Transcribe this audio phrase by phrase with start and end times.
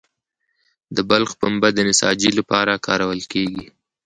[0.95, 3.65] د بلخ پنبه د نساجي لپاره کارول کیږي